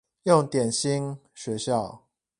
[0.23, 2.05] 用點心學校